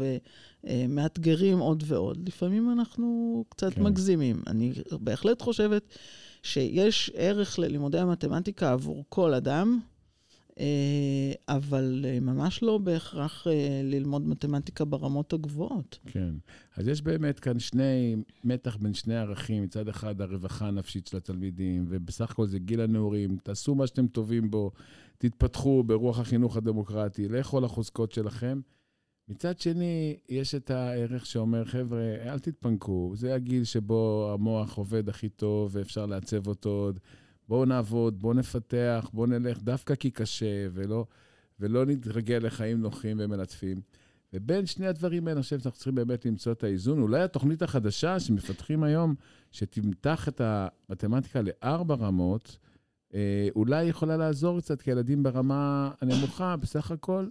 ומאתגרים 0.65 1.59
עוד 1.59 1.85
ועוד. 1.87 2.29
לפעמים 2.29 2.73
אנחנו 2.73 3.45
קצת 3.49 3.75
כן. 3.75 3.83
מגזימים. 3.83 4.43
אני 4.47 4.73
בהחלט 4.93 5.43
חושבת 5.43 5.95
שיש 6.43 7.11
ערך 7.15 7.59
ללימודי 7.59 7.99
המתמטיקה 7.99 8.73
עבור 8.73 9.05
כל 9.09 9.35
אדם. 9.35 9.81
אה, 10.61 11.33
אבל 11.57 12.05
אה, 12.09 12.21
ממש 12.21 12.63
לא 12.63 12.79
בהכרח 12.79 13.47
אה, 13.47 13.81
ללמוד 13.85 14.29
מתמטיקה 14.29 14.85
ברמות 14.85 15.33
הגבוהות. 15.33 15.99
כן. 16.07 16.35
אז 16.77 16.89
יש 16.89 17.03
באמת 17.03 17.41
כאן 17.41 17.59
שני, 17.59 18.17
מתח 18.45 18.77
בין 18.77 18.95
שני 18.95 19.17
ערכים. 19.17 19.63
מצד 19.63 19.89
אחד, 19.89 20.21
הרווחה 20.21 20.69
הנפשית 20.69 21.07
של 21.07 21.17
התלמידים, 21.17 21.85
ובסך 21.89 22.31
הכל 22.31 22.47
זה 22.47 22.59
גיל 22.59 22.81
הנעורים, 22.81 23.37
תעשו 23.43 23.75
מה 23.75 23.87
שאתם 23.87 24.07
טובים 24.07 24.51
בו, 24.51 24.71
תתפתחו 25.19 25.85
ברוח 25.85 26.19
החינוך 26.19 26.57
הדמוקרטי, 26.57 27.29
לכו 27.29 27.59
על 27.59 27.65
החוזקות 27.65 28.13
שלכם. 28.13 28.61
מצד 29.31 29.59
שני, 29.59 30.17
יש 30.29 30.55
את 30.55 30.71
הערך 30.71 31.27
שאומר, 31.27 31.65
חבר'ה, 31.65 32.15
אל 32.25 32.39
תתפנקו, 32.39 33.13
זה 33.17 33.35
הגיל 33.35 33.65
שבו 33.65 34.31
המוח 34.35 34.77
עובד 34.77 35.09
הכי 35.09 35.29
טוב 35.29 35.71
ואפשר 35.73 36.07
לעצב 36.07 36.47
אותו 36.47 36.69
עוד. 36.69 37.01
בואו 37.49 37.65
נעבוד, 37.65 38.21
בואו 38.21 38.35
נפתח, 38.35 39.11
בואו 39.13 39.27
נלך, 39.27 39.59
דווקא 39.63 39.95
כי 39.95 40.11
קשה, 40.11 40.67
ולא, 40.73 41.07
ולא 41.61 41.87
נתרגל 41.87 42.39
לחיים 42.43 42.81
נוחים 42.81 43.17
ומלטפים. 43.21 43.81
ובין 44.33 44.67
שני 44.67 44.87
הדברים 44.87 45.27
האלה, 45.29 45.37
אני 45.37 45.43
חושב 45.43 45.59
שאנחנו 45.61 45.77
צריכים 45.79 45.95
באמת 45.95 46.27
למצוא 46.27 46.53
את 46.53 46.65
האיזון. 46.65 47.03
אולי 47.03 47.23
התוכנית 47.23 47.63
החדשה 47.63 48.21
שמפתחים 48.21 48.83
היום, 48.83 49.15
שתמתח 49.51 50.29
את 50.29 50.41
המתמטיקה 50.41 51.41
לארבע 51.43 51.95
רמות, 51.95 52.59
אה, 53.15 53.49
אולי 53.57 53.85
יכולה 53.85 54.17
לעזור 54.17 54.61
קצת, 54.61 54.83
כי 54.83 54.91
ילדים 54.91 55.23
ברמה 55.23 55.91
הנמוכה, 56.01 56.57
בסך 56.57 56.91
הכל, 56.91 57.27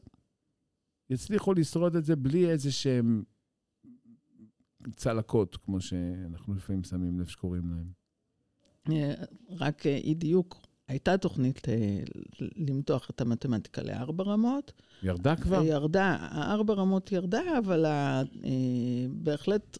יצליחו 1.09 1.53
לשרוד 1.53 1.95
את 1.95 2.05
זה 2.05 2.15
בלי 2.15 2.49
איזה 2.49 2.71
שהם 2.71 3.23
צלקות, 4.95 5.57
כמו 5.57 5.81
שאנחנו 5.81 6.53
לפעמים 6.53 6.83
שמים 6.83 7.19
לב 7.19 7.27
שקוראים 7.27 7.69
להם. 7.69 7.99
אה, 8.91 9.13
רק 9.49 9.85
אה, 9.85 9.95
אי 9.95 10.13
דיוק, 10.13 10.61
הייתה 10.87 11.17
תוכנית 11.17 11.69
אה, 11.69 11.99
למתוח 12.55 13.09
את 13.09 13.21
המתמטיקה 13.21 13.81
לארבע 13.81 14.23
רמות. 14.23 14.73
ירדה 15.03 15.35
כבר? 15.35 15.63
ירדה, 15.63 16.17
הארבע 16.19 16.73
רמות 16.73 17.11
ירדה, 17.11 17.57
אבל 17.57 17.85
בהחלט 19.09 19.77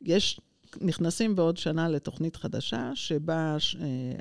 יש, 0.00 0.40
נכנסים 0.80 1.36
בעוד 1.36 1.56
שנה 1.56 1.88
לתוכנית 1.88 2.36
חדשה, 2.36 2.90
שבה 2.94 3.56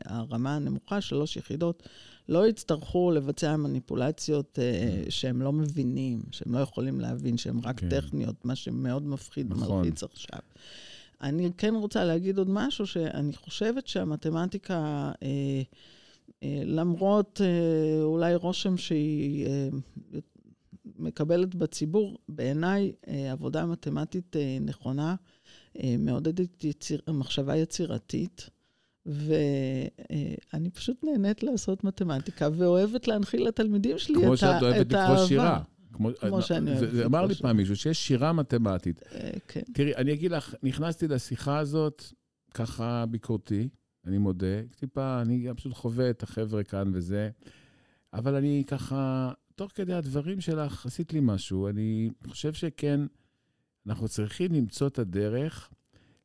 הרמה 0.05 0.55
הנמוכה, 0.55 1.01
שלוש 1.01 1.37
יחידות, 1.37 1.89
לא 2.29 2.47
יצטרכו 2.47 3.11
לבצע 3.11 3.55
מניפולציות 3.55 4.51
כן. 4.53 5.09
שהם 5.09 5.41
לא 5.41 5.53
מבינים, 5.53 6.21
שהם 6.31 6.53
לא 6.53 6.59
יכולים 6.59 6.99
להבין, 6.99 7.37
שהן 7.37 7.59
רק 7.63 7.79
כן. 7.79 7.89
טכניות, 7.89 8.45
מה 8.45 8.55
שמאוד 8.55 9.07
מפחיד 9.07 9.47
נכון. 9.49 9.71
ומלחיץ 9.71 10.03
עכשיו. 10.03 10.39
אני 11.21 11.51
כן 11.57 11.75
רוצה 11.75 12.05
להגיד 12.05 12.37
עוד 12.37 12.49
משהו, 12.49 12.87
שאני 12.87 13.33
חושבת 13.35 13.87
שהמתמטיקה, 13.87 15.11
אה, 15.23 15.61
אה, 16.43 16.61
למרות 16.65 17.41
אה, 17.43 18.03
אולי 18.03 18.35
רושם 18.35 18.77
שהיא 18.77 19.45
אה, 19.45 19.69
מקבלת 20.99 21.55
בציבור, 21.55 22.17
בעיניי 22.29 22.91
אה, 23.07 23.31
עבודה 23.31 23.65
מתמטית 23.65 24.35
אה, 24.35 24.57
נכונה, 24.61 25.15
אה, 25.83 25.95
מעודדת 25.99 26.63
יציר, 26.63 27.01
מחשבה 27.09 27.55
יצירתית. 27.55 28.49
ואני 29.07 30.69
פשוט 30.69 31.03
נהנית 31.03 31.43
לעשות 31.43 31.83
מתמטיקה, 31.83 32.49
ואוהבת 32.57 33.07
להנחיל 33.07 33.47
לתלמידים 33.47 33.97
שלי 33.97 34.15
את 34.15 34.23
האהבה. 34.23 34.27
כמו 34.27 34.37
שאת 34.37 34.61
אוהבת 34.61 34.91
לקרוא 34.91 35.25
שירה. 35.27 35.61
כמו, 35.93 36.09
כמו 36.19 36.41
שאני 36.41 36.71
אוהבת. 36.71 36.91
זה 36.91 37.05
אמר 37.05 37.25
לי 37.25 37.35
פעם 37.35 37.57
מישהו 37.57 37.75
שיש 37.75 38.07
שירה 38.07 38.33
מתמטית. 38.33 39.01
אה, 39.11 39.29
כן. 39.47 39.61
תראי, 39.73 39.95
אני 39.95 40.13
אגיד 40.13 40.31
לך, 40.31 40.55
נכנסתי 40.63 41.07
לשיחה 41.07 41.57
הזאת 41.57 42.03
ככה 42.53 43.05
ביקורתי, 43.09 43.69
אני 44.05 44.17
מודה. 44.17 44.61
טיפה, 44.75 45.21
אני 45.21 45.39
גם 45.39 45.55
פשוט 45.55 45.73
חווה 45.73 46.09
את 46.09 46.23
החבר'ה 46.23 46.63
כאן 46.63 46.91
וזה, 46.93 47.29
אבל 48.13 48.35
אני 48.35 48.63
ככה, 48.67 49.31
תוך 49.55 49.71
כדי 49.75 49.93
הדברים 49.93 50.41
שלך, 50.41 50.85
עשית 50.85 51.13
לי 51.13 51.19
משהו. 51.21 51.67
אני 51.67 52.09
חושב 52.27 52.53
שכן, 52.53 52.99
אנחנו 53.87 54.07
צריכים 54.07 54.53
למצוא 54.53 54.87
את 54.87 54.99
הדרך 54.99 55.69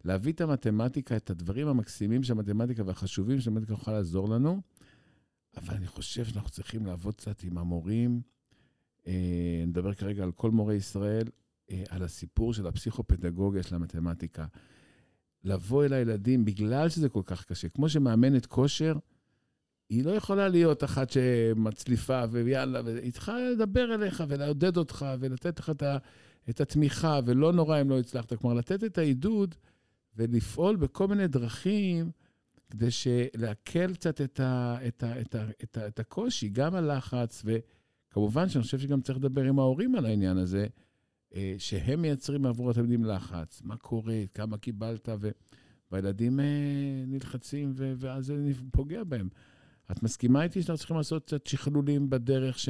להביא 0.04 0.32
את 0.32 0.40
המתמטיקה, 0.40 1.16
את 1.16 1.30
הדברים 1.30 1.68
המקסימים 1.68 2.22
של 2.22 2.32
המתמטיקה 2.32 2.82
והחשובים 2.86 3.40
שהמתמטיקה 3.40 3.72
יכולה 3.72 3.96
לעזור 3.96 4.28
לנו, 4.28 4.60
אבל 5.56 5.74
אני 5.74 5.86
חושב 5.86 6.24
שאנחנו 6.24 6.50
צריכים 6.50 6.86
לעבוד 6.86 7.14
קצת 7.14 7.42
עם 7.42 7.58
המורים. 7.58 8.20
אה, 9.06 9.64
נדבר 9.66 9.94
כרגע 9.94 10.22
על 10.22 10.32
כל 10.32 10.50
מורי 10.50 10.74
ישראל, 10.74 11.26
אה, 11.70 11.82
על 11.88 12.02
הסיפור 12.02 12.54
של 12.54 12.66
הפסיכופדגוגיה 12.66 13.62
של 13.62 13.74
המתמטיקה. 13.74 14.46
לבוא 15.44 15.84
אל 15.84 15.92
הילדים, 15.92 16.44
בגלל 16.44 16.88
שזה 16.88 17.08
כל 17.08 17.22
כך 17.24 17.44
קשה, 17.44 17.68
כמו 17.68 17.88
שמאמנת 17.88 18.46
כושר, 18.46 18.96
היא 19.88 20.04
לא 20.04 20.10
יכולה 20.10 20.48
להיות 20.48 20.84
אחת 20.84 21.10
שמצליפה 21.10 22.22
ויאללה, 22.30 22.80
היא 23.02 23.12
צריכה 23.12 23.38
לדבר 23.52 23.94
אליך 23.94 24.24
ולעודד 24.28 24.76
אותך 24.76 25.06
ולתת 25.20 25.60
לך 25.60 25.72
את 26.50 26.60
התמיכה, 26.60 27.20
ולא 27.24 27.52
נורא 27.52 27.80
אם 27.80 27.90
לא 27.90 27.98
הצלחת. 27.98 28.32
כלומר, 28.32 28.54
לתת 28.56 28.84
את 28.84 28.98
העידוד 28.98 29.54
ולפעול 30.16 30.76
בכל 30.76 31.08
מיני 31.08 31.28
דרכים 31.28 32.10
כדי 32.70 32.88
להקל 33.34 33.94
קצת 33.94 34.20
את, 34.20 34.40
ה, 34.40 34.76
את, 34.88 35.02
ה, 35.02 35.20
את, 35.20 35.34
ה, 35.34 35.44
את, 35.62 35.76
ה, 35.76 35.86
את 35.86 35.98
הקושי, 35.98 36.48
גם 36.48 36.74
הלחץ, 36.74 37.42
ו... 37.44 37.56
כמובן 38.12 38.48
שאני 38.48 38.62
חושב 38.62 38.78
שגם 38.78 39.00
צריך 39.00 39.18
לדבר 39.18 39.42
עם 39.42 39.58
ההורים 39.58 39.94
על 39.94 40.06
העניין 40.06 40.36
הזה, 40.36 40.66
אה, 41.34 41.54
שהם 41.58 42.02
מייצרים 42.02 42.46
עבור 42.46 42.70
התלמידים 42.70 43.04
לחץ, 43.04 43.62
מה 43.64 43.76
קורה, 43.76 44.22
כמה 44.34 44.58
קיבלת, 44.58 45.08
ו... 45.20 45.30
והילדים 45.90 46.40
אה, 46.40 46.44
נלחצים, 47.06 47.72
ו... 47.76 47.92
ואז 47.96 48.26
זה 48.26 48.52
פוגע 48.72 49.04
בהם. 49.04 49.28
את 49.90 50.02
מסכימה 50.02 50.42
איתי 50.42 50.62
שאנחנו 50.62 50.78
צריכים 50.78 50.96
לעשות 50.96 51.24
קצת 51.24 51.46
שכלולים 51.46 52.10
בדרך 52.10 52.58
ש... 52.58 52.68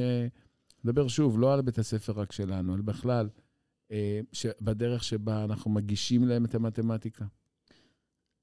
נדבר 0.84 1.08
שוב, 1.08 1.38
לא 1.38 1.54
על 1.54 1.62
בית 1.62 1.78
הספר 1.78 2.12
רק 2.12 2.32
שלנו, 2.32 2.74
אלא 2.74 2.82
בכלל, 2.82 3.28
בדרך 4.60 5.04
שבה 5.04 5.44
אנחנו 5.44 5.70
מגישים 5.70 6.28
להם 6.28 6.44
את 6.44 6.54
המתמטיקה. 6.54 7.24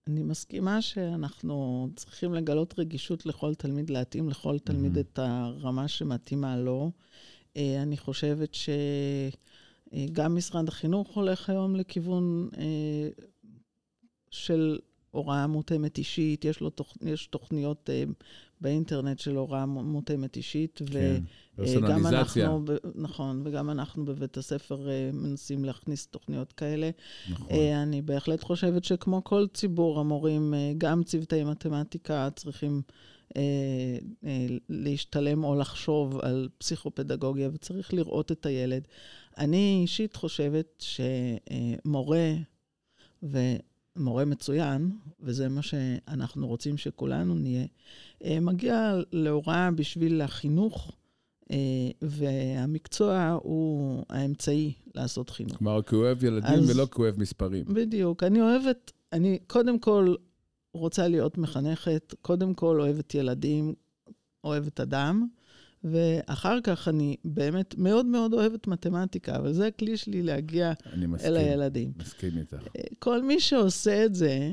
אני 0.08 0.24
מסכימה 0.24 0.82
שאנחנו 0.82 1.88
צריכים 1.96 2.34
לגלות 2.34 2.80
רגישות 2.80 3.26
לכל 3.26 3.56
תלמיד, 3.56 3.90
להתאים 3.90 4.30
לכל 4.30 4.60
תלמיד 4.60 4.98
mm-hmm. 4.98 5.00
את 5.00 5.20
הרמה 5.20 5.88
שמתאימה 5.88 6.58
לו. 6.58 6.92
אה, 7.58 7.82
אני 7.82 7.98
חושבת 7.98 8.56
שגם 9.94 10.36
משרד 10.36 10.68
החינוך 10.68 11.16
הולך 11.16 11.50
היום 11.50 11.76
לכיוון 11.76 12.50
אה, 12.58 13.10
של 14.32 14.80
הוראה 15.12 15.48
מותאמת 15.48 15.98
אישית, 15.98 16.46
יש, 16.46 16.60
לו 16.60 16.70
תוכ... 16.70 16.94
יש 17.06 17.28
תוכניות 17.28 17.90
באינטרנט 18.62 19.20
של 19.20 19.36
הוראה 19.36 19.66
מותאמת 19.66 20.38
אישית, 20.38 20.82
כן, 20.86 21.22
וגם 21.58 22.08
אנחנו, 22.08 22.66
נכון, 22.96 23.42
וגם 23.46 23.70
אנחנו 23.70 24.06
בבית 24.06 24.38
הספר 24.38 24.88
uh, 24.88 25.16
מנסים 25.16 25.66
להכניס 25.66 26.08
תוכניות 26.08 26.52
כאלה. 26.52 26.90
נכון. 27.30 27.48
Uh, 27.48 27.54
אני 27.84 28.02
בהחלט 28.02 28.44
חושבת 28.44 28.84
שכמו 28.84 29.24
כל 29.24 29.46
ציבור 29.54 30.00
המורים, 30.00 30.54
גם 30.78 31.04
צוותי 31.04 31.44
מתמטיקה 31.44 32.30
צריכים 32.36 32.82
להשתלם 34.70 35.44
או 35.44 35.56
לחשוב 35.56 36.18
על 36.18 36.50
פסיכופדגוגיה, 36.58 37.50
וצריך 37.54 37.94
לראות 37.94 38.32
את 38.32 38.46
הילד. 38.46 38.88
אני 39.38 39.80
אישית 39.82 40.16
חושבת 40.16 40.84
שמורה, 41.86 42.34
ומורה 44.00 44.26
מצוין, 44.26 44.92
וזה 45.20 45.50
מה 45.50 45.62
שאנחנו 45.62 46.48
רוצים 46.48 46.78
שכולנו 46.78 47.36
נהיה, 47.36 47.66
אה, 48.24 48.40
מגיע 48.40 48.96
להוראה 49.12 49.72
בשביל 49.72 50.22
החינוך, 50.22 50.92
אה, 51.52 51.58
והמקצוע 52.02 53.38
הוא 53.44 54.04
האמצעי 54.10 54.74
לעשות 54.96 55.30
חינוך. 55.30 55.58
כלומר, 55.58 55.82
כי 55.82 55.96
הוא 55.96 56.04
אוהב 56.04 56.24
ילדים 56.24 56.64
אז, 56.64 56.70
ולא 56.70 56.86
כי 56.86 56.92
הוא 56.96 57.04
אוהב 57.04 57.20
מספרים. 57.20 57.66
בדיוק. 57.74 58.24
אני 58.24 58.42
אוהבת, 58.42 58.92
אני 59.14 59.40
קודם 59.48 59.80
כל 59.80 60.16
רוצה 60.74 61.08
להיות 61.08 61.38
מחנכת, 61.38 62.14
קודם 62.22 62.54
כל 62.54 62.82
אוהבת 62.82 63.16
ילדים, 63.16 63.74
אוהבת 64.44 64.80
אדם. 64.80 65.28
ואחר 65.84 66.62
כך 66.62 66.88
אני 66.88 67.16
באמת 67.26 67.76
מאוד 67.78 68.06
מאוד 68.06 68.34
אוהבת 68.34 68.68
מתמטיקה, 68.68 69.36
אבל 69.36 69.54
זה 69.54 69.68
הכלי 69.68 69.98
שלי 69.98 70.22
להגיע 70.24 70.74
מסכים, 71.08 71.32
אל 71.32 71.38
הילדים. 71.38 71.92
אני 71.96 72.04
מסכים 72.06 72.38
איתך. 72.38 72.58
אה, 72.78 72.82
כל 73.00 73.24
מי 73.24 73.40
שעושה 73.40 74.06
את 74.06 74.16
זה, 74.16 74.52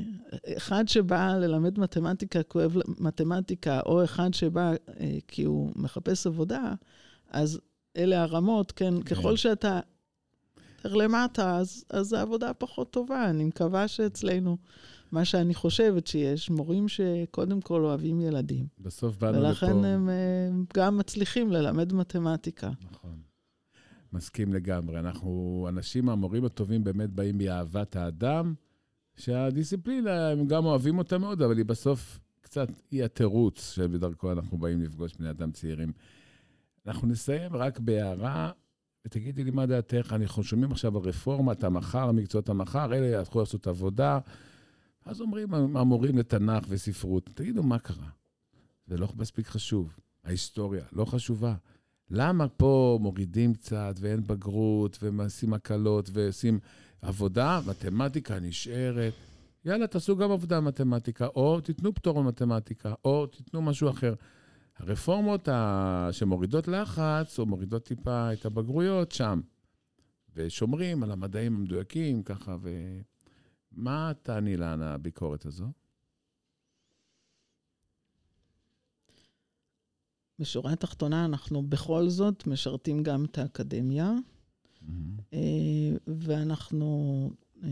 אחד 0.57 0.87
שבא 0.87 1.37
ללמד 1.37 1.79
מתמטיקה 1.79 2.43
כי 2.43 2.57
אוהב 2.57 2.71
מתמטיקה, 2.99 3.79
או 3.85 4.03
אחד 4.03 4.33
שבא 4.33 4.73
אה, 4.99 5.17
כי 5.27 5.43
הוא 5.43 5.71
מחפש 5.75 6.27
עבודה, 6.27 6.73
אז 7.29 7.59
אלה 7.97 8.21
הרמות, 8.21 8.71
כן? 8.71 8.93
כן. 8.93 9.15
ככל 9.15 9.35
שאתה 9.35 9.79
יותר 10.87 10.95
למטה, 10.95 11.57
אז, 11.57 11.85
אז 11.89 12.13
העבודה 12.13 12.53
פחות 12.53 12.91
טובה. 12.91 13.29
אני 13.29 13.43
מקווה 13.43 13.87
שאצלנו... 13.87 14.57
מה 15.11 15.25
שאני 15.25 15.53
חושבת 15.53 16.07
שיש, 16.07 16.49
מורים 16.49 16.87
שקודם 16.87 17.61
כל 17.61 17.83
אוהבים 17.83 18.21
ילדים. 18.21 18.65
בסוף 18.79 19.17
באנו 19.17 19.37
לפה... 19.37 19.47
ולכן 19.47 19.85
הם 19.85 20.09
אה, 20.09 20.49
גם 20.73 20.97
מצליחים 20.97 21.51
ללמד 21.51 21.93
מתמטיקה. 21.93 22.71
נכון. 22.91 23.19
מסכים 24.13 24.53
לגמרי. 24.53 24.99
אנחנו, 24.99 25.65
אנשים, 25.69 26.09
המורים 26.09 26.45
הטובים 26.45 26.83
באמת 26.83 27.09
באים 27.09 27.37
מאהבת 27.37 27.95
האדם, 27.95 28.53
שהדיסציפלינה, 29.15 30.29
הם 30.29 30.47
גם 30.47 30.65
אוהבים 30.65 30.97
אותה 30.97 31.17
מאוד, 31.17 31.41
אבל 31.41 31.57
היא 31.57 31.65
בסוף 31.65 32.19
קצת, 32.41 32.69
היא 32.91 33.03
התירוץ 33.03 33.73
שבדרכו 33.73 34.31
אנחנו 34.31 34.57
באים 34.57 34.81
לפגוש 34.81 35.13
בני 35.19 35.29
אדם 35.29 35.51
צעירים. 35.51 35.91
אנחנו 36.87 37.07
נסיים 37.07 37.55
רק 37.55 37.79
בהערה, 37.79 38.51
ותגידי 39.05 39.43
לי 39.43 39.51
מה 39.51 39.65
דעתך, 39.65 40.15
אנחנו 40.21 40.43
שומעים 40.43 40.71
עכשיו 40.71 40.97
על 40.97 41.03
רפורמת 41.03 41.63
המחר, 41.63 42.11
מקצועות 42.11 42.49
המחר, 42.49 42.93
אלה 42.93 43.21
יתחילו 43.21 43.39
לעשות 43.39 43.67
עבודה. 43.67 44.19
אז 45.07 45.21
אומרים 45.21 45.53
המורים 45.53 46.17
לתנ"ך 46.17 46.65
וספרות, 46.69 47.29
תגידו, 47.33 47.63
מה 47.63 47.79
קרה? 47.79 48.09
זה 48.87 48.97
לא 48.97 49.07
מספיק 49.17 49.47
חשוב. 49.47 49.95
ההיסטוריה 50.23 50.83
לא 50.91 51.05
חשובה. 51.05 51.55
למה 52.09 52.47
פה 52.47 52.97
מורידים 53.01 53.53
קצת 53.53 53.95
ואין 53.99 54.23
בגרות 54.23 54.97
ומעשים 55.01 55.53
הקלות 55.53 56.09
ועושים 56.13 56.59
עבודה, 57.01 57.59
מתמטיקה 57.67 58.39
נשארת? 58.39 59.13
יאללה, 59.65 59.87
תעשו 59.87 60.17
גם 60.17 60.31
עבודה 60.31 60.59
מתמטיקה, 60.59 61.27
או 61.27 61.61
תיתנו 61.61 61.93
פטור 61.93 62.23
במתמטיקה, 62.23 62.93
או 63.05 63.27
תיתנו 63.27 63.61
משהו 63.61 63.89
אחר. 63.89 64.13
הרפורמות 64.77 65.47
ה... 65.47 66.09
שמורידות 66.11 66.67
לחץ, 66.67 67.39
או 67.39 67.45
מורידות 67.45 67.83
טיפה 67.83 68.33
את 68.33 68.45
הבגרויות, 68.45 69.11
שם. 69.11 69.41
ושומרים 70.35 71.03
על 71.03 71.11
המדעים 71.11 71.55
המדויקים, 71.55 72.23
ככה, 72.23 72.57
ו... 72.61 72.69
מה 73.71 74.11
תעני 74.23 74.57
לה 74.57 74.73
על 74.73 74.83
הביקורת 74.83 75.45
הזו? 75.45 75.71
בשורה 80.39 80.73
התחתונה, 80.73 81.25
אנחנו 81.25 81.63
בכל 81.63 82.09
זאת 82.09 82.47
משרתים 82.47 83.03
גם 83.03 83.25
את 83.25 83.37
האקדמיה, 83.37 84.13
mm-hmm. 84.13 85.37
ואנחנו 86.07 87.31
אה, 87.63 87.69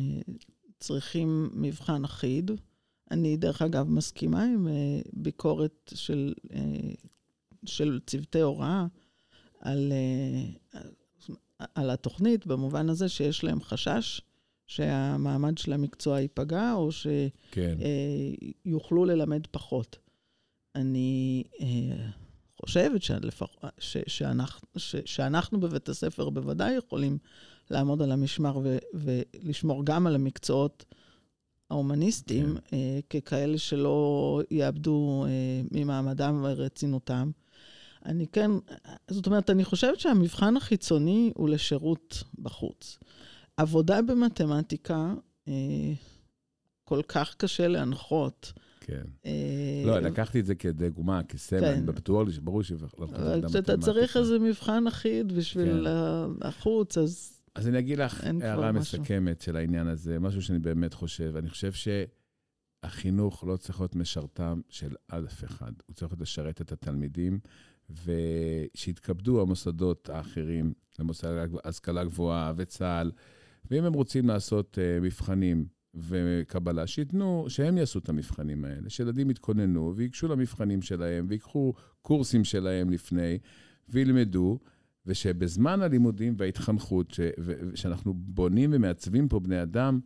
צריכים 0.79 1.49
מבחן 1.53 2.03
אחיד. 2.03 2.51
אני, 3.11 3.37
דרך 3.37 3.61
אגב, 3.61 3.89
מסכימה 3.89 4.43
עם 4.43 4.67
אה, 4.67 5.01
ביקורת 5.13 5.91
של, 5.95 6.33
של 7.65 7.99
צוותי 8.07 8.41
הוראה 8.41 8.85
על, 9.59 9.93
על 11.75 11.89
התוכנית, 11.89 12.47
במובן 12.47 12.89
הזה 12.89 13.09
שיש 13.09 13.43
להם 13.43 13.61
חשש 13.61 14.21
שהמעמד 14.67 15.57
של 15.57 15.73
המקצוע 15.73 16.19
ייפגע, 16.19 16.73
או 16.73 16.91
שיוכלו 16.91 17.31
כן. 17.51 19.09
אה, 19.09 19.15
ללמד 19.15 19.47
פחות. 19.51 19.97
אני 20.75 21.43
אה, 21.61 22.07
חושבת 22.61 23.03
שלפח, 23.03 23.47
ש, 23.79 23.97
שאנחנו, 24.07 24.67
ש, 24.77 24.95
שאנחנו 25.05 25.59
בבית 25.59 25.89
הספר 25.89 26.29
בוודאי 26.29 26.73
יכולים 26.73 27.17
לעמוד 27.69 28.01
על 28.01 28.11
המשמר 28.11 28.57
ו, 28.63 28.77
ולשמור 28.93 29.85
גם 29.85 30.07
על 30.07 30.15
המקצועות 30.15 30.85
ההומניסטיים, 31.69 32.57
כן. 32.65 32.77
אה, 32.77 32.99
ככאלה 33.09 33.57
שלא 33.57 34.41
יאבדו 34.51 35.25
אה, 35.27 35.61
ממעמדם 35.71 36.41
ורצינותם. 36.43 37.31
אני 38.05 38.27
כן, 38.27 38.51
זאת 39.07 39.25
אומרת, 39.25 39.49
אני 39.49 39.65
חושבת 39.65 39.99
שהמבחן 39.99 40.57
החיצוני 40.57 41.31
הוא 41.35 41.49
לשירות 41.49 42.23
בחוץ. 42.39 42.99
עבודה 43.57 44.01
במתמטיקה, 44.01 45.13
אה, 45.47 45.53
כל 46.83 47.01
כך 47.07 47.35
קשה 47.35 47.67
להנחות. 47.67 48.53
כן. 48.79 49.03
אה, 49.25 49.83
לא, 49.85 49.99
לקחתי 49.99 50.39
את 50.39 50.45
זה 50.45 50.55
כדוגמה, 50.55 51.23
כסמל, 51.23 51.59
כן. 51.59 51.85
בטוח 51.85 52.27
לי 52.27 52.33
שברור 52.33 52.61
אבל 52.99 53.41
כשאתה 53.47 53.77
צריך 53.77 54.17
איזה 54.17 54.39
מבחן 54.39 54.87
אחיד 54.87 55.31
בשביל 55.31 55.87
כן. 55.87 56.47
החוץ, 56.47 56.97
אז... 56.97 57.39
אז 57.55 57.67
אני 57.67 57.79
אגיד 57.79 57.99
לך 57.99 58.23
הערה 58.41 58.71
מסכמת 58.71 59.41
של 59.41 59.55
העניין 59.55 59.87
הזה, 59.87 60.19
משהו 60.19 60.41
שאני 60.41 60.59
באמת 60.59 60.93
חושב. 60.93 61.33
אני 61.35 61.49
חושב 61.49 61.71
שהחינוך 62.83 63.43
לא 63.43 63.57
צריך 63.57 63.79
להיות 63.79 63.95
משרתם 63.95 64.61
של 64.69 64.95
אף 65.07 65.43
אחד, 65.43 65.71
הוא 65.85 65.95
צריך 65.95 66.13
לשרת 66.19 66.61
את 66.61 66.71
התלמידים, 66.71 67.39
ושיתכבדו 67.89 69.41
המוסדות 69.41 70.09
האחרים, 70.09 70.73
למוסד 70.99 71.47
השכלה 71.63 72.03
גבוהה 72.03 72.53
וצה"ל. 72.55 73.11
ואם 73.71 73.83
הם 73.83 73.93
רוצים 73.93 74.27
לעשות 74.27 74.77
uh, 74.77 75.03
מבחנים 75.03 75.65
וקבלה, 75.95 76.87
שייתנו, 76.87 77.45
שהם 77.47 77.77
יעשו 77.77 77.99
את 77.99 78.09
המבחנים 78.09 78.65
האלה, 78.65 78.89
שילדים 78.89 79.29
יתכוננו 79.29 79.93
וייגשו 79.95 80.27
למבחנים 80.27 80.81
שלהם, 80.81 81.25
ויקחו 81.29 81.73
קורסים 82.01 82.43
שלהם 82.43 82.89
לפני, 82.89 83.37
וילמדו, 83.89 84.59
ושבזמן 85.05 85.81
הלימודים 85.81 86.35
וההתחנכות, 86.37 87.11
ש, 87.11 87.19
ו, 87.39 87.53
שאנחנו 87.75 88.13
בונים 88.13 88.69
ומעצבים 88.73 89.27
פה 89.27 89.39
בני 89.39 89.61
אדם, 89.61 89.99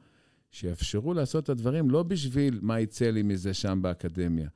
שיאפשרו 0.52 1.14
לעשות 1.14 1.44
את 1.44 1.50
הדברים 1.50 1.90
לא 1.90 2.04
בשביל 2.04 2.60
מה 2.62 2.80
יצא 2.80 3.10
לי 3.10 3.24
מזה 3.24 3.54
שם 3.54 3.80
באקדמיה. 3.82 4.50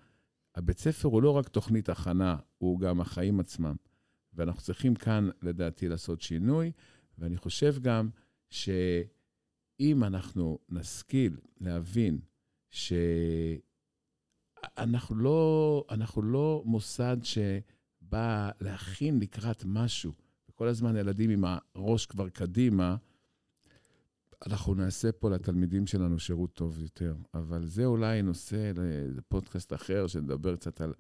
הבית 0.55 0.79
ספר 0.79 1.07
הוא 1.07 1.21
לא 1.21 1.29
רק 1.29 1.47
תוכנית 1.47 1.89
הכנה, 1.89 2.35
הוא 2.57 2.79
גם 2.79 3.01
החיים 3.01 3.39
עצמם. 3.39 3.75
ואנחנו 4.33 4.61
צריכים 4.61 4.95
כאן, 4.95 5.29
לדעתי, 5.41 5.87
לעשות 5.87 6.21
שינוי, 6.21 6.71
ואני 7.17 7.37
חושב 7.37 7.75
גם 7.81 8.09
שאם 8.53 10.03
אנחנו 10.03 10.59
נשכיל 10.69 11.37
להבין 11.61 12.19
שאנחנו 12.69 13.35
לא, 15.15 15.85
אנחנו 15.89 16.21
לא 16.21 16.63
מוסד 16.65 17.17
שבא 17.23 18.49
להכין 18.61 19.19
לקראת 19.19 19.63
משהו, 19.65 20.11
וכל 20.49 20.67
הזמן 20.67 20.95
ילדים 20.95 21.29
עם 21.29 21.43
הראש 21.75 22.05
כבר 22.05 22.29
קדימה, 22.29 22.95
אנחנו 24.47 24.73
נעשה 24.73 25.11
פה 25.11 25.29
לתלמידים 25.29 25.87
שלנו 25.87 26.19
שירות 26.19 26.53
טוב 26.53 26.79
יותר. 26.79 27.15
אבל 27.33 27.65
זה 27.65 27.85
אולי 27.85 28.21
נושא 28.21 28.71
לפודקאסט 29.15 29.73
אחר, 29.73 30.07
שנדבר 30.07 30.55
קצת 30.55 30.81
על 30.81 30.93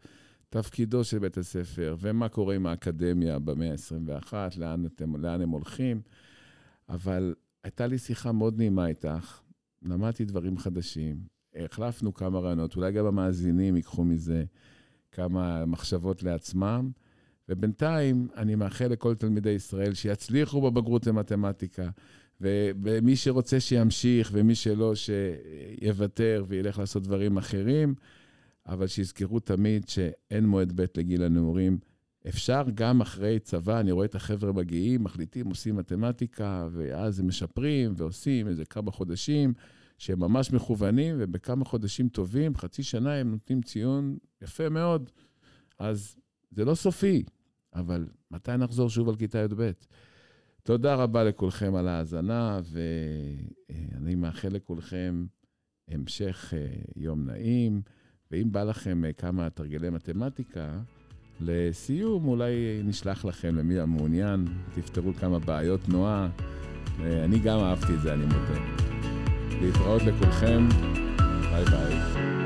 תפקידו 0.49 1.03
של 1.03 1.19
בית 1.19 1.37
הספר, 1.37 1.95
ומה 1.99 2.29
קורה 2.29 2.55
עם 2.55 2.65
האקדמיה 2.65 3.39
במאה 3.39 3.71
ה-21, 3.71 4.33
לאן, 4.57 4.83
לאן 5.17 5.41
הם 5.41 5.49
הולכים. 5.49 6.01
אבל 6.89 7.35
הייתה 7.63 7.87
לי 7.87 7.97
שיחה 7.97 8.31
מאוד 8.31 8.57
נעימה 8.57 8.87
איתך, 8.87 9.41
למדתי 9.81 10.25
דברים 10.25 10.57
חדשים, 10.57 11.17
החלפנו 11.55 12.13
כמה 12.13 12.39
רעיונות, 12.39 12.75
אולי 12.75 12.91
גם 12.91 13.05
המאזינים 13.05 13.75
ייקחו 13.75 14.03
מזה 14.03 14.43
כמה 15.11 15.65
מחשבות 15.65 16.23
לעצמם, 16.23 16.91
ובינתיים 17.49 18.27
אני 18.35 18.55
מאחל 18.55 18.87
לכל 18.87 19.15
תלמידי 19.15 19.49
ישראל 19.49 19.93
שיצליחו 19.93 20.61
בבגרות 20.61 21.07
במתמטיקה, 21.07 21.89
ומי 22.41 23.15
שרוצה 23.15 23.59
שימשיך, 23.59 24.29
ומי 24.33 24.55
שלא, 24.55 24.93
שיוותר 24.95 26.45
וילך 26.47 26.79
לעשות 26.79 27.03
דברים 27.03 27.37
אחרים, 27.37 27.95
אבל 28.67 28.87
שיזכרו 28.87 29.39
תמיד 29.39 29.89
שאין 29.89 30.45
מועד 30.45 30.81
ב' 30.81 30.85
לגיל 30.97 31.23
הנעורים. 31.23 31.77
אפשר 32.27 32.63
גם 32.75 33.01
אחרי 33.01 33.39
צבא, 33.39 33.79
אני 33.79 33.91
רואה 33.91 34.05
את 34.05 34.15
החבר'ה 34.15 34.51
מגיעים, 34.51 35.03
מחליטים, 35.03 35.49
עושים 35.49 35.75
מתמטיקה, 35.75 36.67
ואז 36.71 37.19
הם 37.19 37.27
משפרים 37.27 37.93
ועושים 37.97 38.47
איזה 38.47 38.65
כמה 38.65 38.91
חודשים, 38.91 39.53
שהם 39.97 40.19
ממש 40.19 40.51
מכוונים, 40.51 41.15
ובכמה 41.19 41.65
חודשים 41.65 42.09
טובים, 42.09 42.55
חצי 42.55 42.83
שנה, 42.83 43.13
הם 43.13 43.31
נותנים 43.31 43.61
ציון 43.61 44.17
יפה 44.41 44.69
מאוד. 44.69 45.09
אז 45.79 46.15
זה 46.51 46.65
לא 46.65 46.75
סופי, 46.75 47.23
אבל 47.75 48.07
מתי 48.31 48.57
נחזור 48.57 48.89
שוב 48.89 49.09
על 49.09 49.15
כיתה 49.15 49.37
י"ב? 49.37 49.71
תודה 50.63 50.95
רבה 50.95 51.23
לכולכם 51.23 51.75
על 51.75 51.87
ההאזנה, 51.87 52.59
ואני 53.69 54.15
מאחל 54.15 54.49
לכולכם 54.49 55.25
המשך 55.87 56.53
אה, 56.57 56.67
יום 56.95 57.25
נעים, 57.25 57.81
ואם 58.31 58.51
בא 58.51 58.63
לכם 58.63 59.05
אה, 59.05 59.13
כמה 59.13 59.49
תרגילי 59.49 59.89
מתמטיקה, 59.89 60.81
לסיום 61.41 62.27
אולי 62.27 62.81
נשלח 62.83 63.25
לכם 63.25 63.55
למי 63.55 63.79
המעוניין, 63.79 64.45
תפתרו 64.75 65.13
כמה 65.13 65.39
בעיות 65.39 65.81
תנועה. 65.83 66.27
אני 66.99 67.39
גם 67.39 67.59
אהבתי 67.59 67.93
את 67.93 68.01
זה, 68.01 68.13
אני 68.13 68.25
מודה. 68.25 68.59
להתראות 69.61 70.01
לכולכם, 70.01 70.67
ביי 71.51 71.65
ביי. 71.65 72.42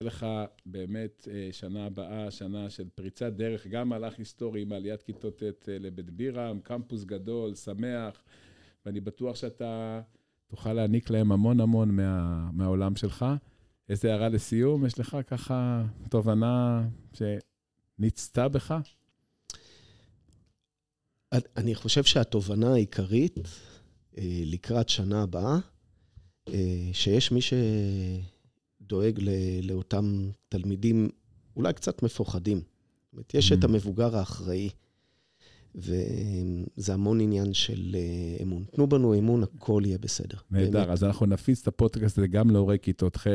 לך 0.00 0.26
באמת 0.66 1.28
אה, 1.30 1.48
שנה 1.52 1.86
הבאה, 1.86 2.30
שנה 2.30 2.70
של 2.70 2.88
פריצת 2.94 3.32
דרך, 3.32 3.66
גם 3.66 3.88
מהלך 3.88 4.18
היסטורי 4.18 4.62
עם 4.62 4.72
עליית 4.72 5.02
כיתות 5.02 5.42
ט' 5.42 5.68
אה, 5.68 5.78
לבית 5.78 6.10
בירם, 6.10 6.60
קמפוס 6.60 7.04
גדול, 7.04 7.54
שמח, 7.54 8.22
ואני 8.86 9.00
בטוח 9.00 9.36
שאתה 9.36 10.00
תוכל 10.46 10.72
להעניק 10.72 11.10
להם 11.10 11.32
המון 11.32 11.60
המון 11.60 11.90
מה, 11.90 12.50
מהעולם 12.52 12.96
שלך. 12.96 13.26
איזה 13.88 14.12
הערה 14.12 14.28
לסיום? 14.28 14.86
יש 14.86 14.98
לך 14.98 15.16
ככה 15.26 15.84
תובנה 16.10 16.88
שנצתה 17.12 18.48
בך? 18.48 18.74
אני 21.56 21.74
חושב 21.74 22.04
שהתובנה 22.04 22.72
העיקרית 22.72 23.38
אה, 24.18 24.42
לקראת 24.44 24.88
שנה 24.88 25.22
הבאה, 25.22 25.58
שיש 26.92 27.32
מי 27.32 27.40
שדואג 28.86 29.20
לאותם 29.62 30.30
תלמידים 30.48 31.08
אולי 31.56 31.72
קצת 31.72 32.02
מפוחדים. 32.02 32.56
זאת 32.56 33.12
אומרת, 33.12 33.34
יש 33.34 33.52
את 33.52 33.62
mm. 33.62 33.66
המבוגר 33.66 34.16
האחראי, 34.16 34.68
וזה 35.74 36.94
המון 36.94 37.20
עניין 37.20 37.54
של 37.54 37.96
אה, 37.98 38.42
אמון. 38.42 38.64
תנו 38.72 38.86
בנו 38.86 39.18
אמון, 39.18 39.42
הכל 39.42 39.82
יהיה 39.84 39.98
בסדר. 39.98 40.38
נהדר, 40.50 40.92
אז 40.92 41.04
אנחנו 41.04 41.26
נפיץ 41.26 41.62
את 41.62 41.68
הפודקאסט 41.68 42.18
הזה 42.18 42.26
גם 42.26 42.50
להורי 42.50 42.78
כיתות 42.82 43.16
ח'. 43.16 43.26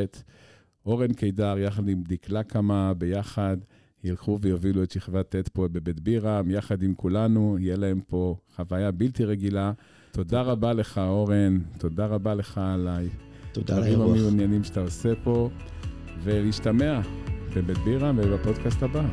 אורן 0.85 1.13
קידר, 1.13 1.57
יחד 1.57 1.87
עם 1.87 2.03
דקלה 2.07 2.43
קמה, 2.43 2.93
ביחד, 2.93 3.57
ילכו 4.03 4.37
ויובילו 4.41 4.83
את 4.83 4.91
שכבת 4.91 5.35
ט' 5.35 5.49
פה 5.49 5.67
בבית 5.67 5.99
בירם, 5.99 6.51
יחד 6.51 6.83
עם 6.83 6.95
כולנו, 6.95 7.57
יהיה 7.59 7.75
להם 7.75 8.01
פה 8.07 8.35
חוויה 8.55 8.91
בלתי 8.91 9.25
רגילה. 9.25 9.71
תודה 10.11 10.41
רבה 10.41 10.73
לך, 10.73 10.97
אורן, 10.97 11.59
תודה 11.77 12.05
רבה 12.05 12.35
לך 12.35 12.57
עליי. 12.57 13.09
תודה 13.51 13.77
על 13.77 13.83
האירוח. 13.83 14.05
דברים 14.07 14.21
המעוניינים 14.21 14.63
שאתה 14.63 14.79
עושה 14.79 15.09
פה, 15.23 15.49
ולהשתמע 16.23 16.99
בבית 17.55 17.77
בירם 17.77 18.19
ובפודקאסט 18.23 18.83
הבא. 18.83 19.03